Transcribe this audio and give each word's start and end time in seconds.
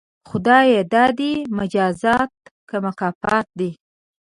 خدایه 0.29 0.81
دا 0.93 1.05
دې 1.19 1.33
مجازات 1.57 2.33
که 2.69 2.75
مکافات 2.85 3.47
دي؟ 3.59 3.71